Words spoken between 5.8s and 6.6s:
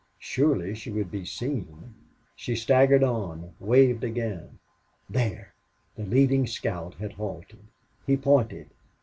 The leading